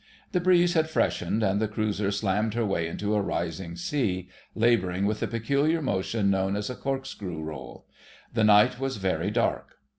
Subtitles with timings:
[0.31, 5.05] The breeze had freshened, and the cruiser slammed her way into a rising sea, labouring
[5.05, 7.85] with the peculiar motion known as a "cork screw roll":
[8.33, 9.75] the night was very dark.